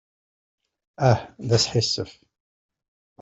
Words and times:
Ah, 1.09 1.21
d 1.47 1.49
asḥissef. 1.57 2.11